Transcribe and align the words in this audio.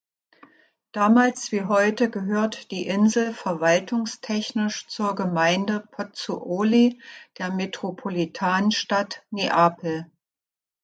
Damals 0.93 1.51
wie 1.51 1.65
heute 1.65 2.09
gehört 2.09 2.71
die 2.71 2.87
Insel 2.87 3.35
verwaltungstechnisch 3.35 4.87
zur 4.87 5.13
Gemeinde 5.13 5.81
Pozzuoli 5.91 6.99
der 7.37 7.51
Metropolitanstadt 7.51 9.21
Neapel. 9.29 10.09